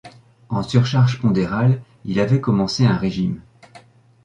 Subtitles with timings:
[0.49, 3.39] En surcharge pondérale, il avait commencé un régime.